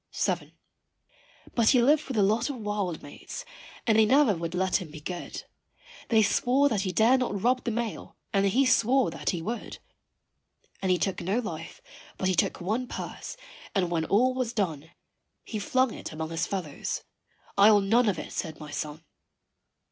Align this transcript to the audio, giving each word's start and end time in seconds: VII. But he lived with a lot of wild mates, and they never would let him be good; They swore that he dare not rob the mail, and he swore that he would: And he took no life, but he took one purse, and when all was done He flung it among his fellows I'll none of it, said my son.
VII. 0.17 0.55
But 1.53 1.69
he 1.69 1.81
lived 1.83 2.05
with 2.07 2.17
a 2.17 2.23
lot 2.23 2.49
of 2.49 2.55
wild 2.55 3.03
mates, 3.03 3.45
and 3.85 3.99
they 3.99 4.05
never 4.07 4.33
would 4.35 4.55
let 4.55 4.77
him 4.81 4.89
be 4.89 4.99
good; 4.99 5.43
They 6.09 6.23
swore 6.23 6.69
that 6.69 6.81
he 6.81 6.91
dare 6.91 7.19
not 7.19 7.39
rob 7.39 7.63
the 7.63 7.69
mail, 7.69 8.15
and 8.33 8.47
he 8.47 8.65
swore 8.65 9.11
that 9.11 9.29
he 9.29 9.43
would: 9.43 9.77
And 10.81 10.89
he 10.89 10.97
took 10.97 11.21
no 11.21 11.37
life, 11.37 11.83
but 12.17 12.27
he 12.27 12.33
took 12.33 12.59
one 12.59 12.87
purse, 12.87 13.37
and 13.75 13.91
when 13.91 14.05
all 14.05 14.33
was 14.33 14.53
done 14.53 14.89
He 15.43 15.59
flung 15.59 15.93
it 15.93 16.11
among 16.11 16.31
his 16.31 16.47
fellows 16.47 17.03
I'll 17.55 17.79
none 17.79 18.09
of 18.09 18.17
it, 18.17 18.31
said 18.31 18.59
my 18.59 18.71
son. 18.71 19.03